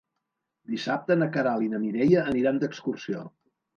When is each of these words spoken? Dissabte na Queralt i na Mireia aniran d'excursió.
Dissabte 0.75 1.17
na 1.21 1.27
Queralt 1.37 1.65
i 1.67 1.71
na 1.73 1.81
Mireia 1.83 2.25
aniran 2.33 2.59
d'excursió. 2.65 3.23